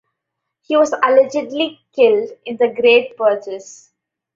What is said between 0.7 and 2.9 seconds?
was allegedly killed in the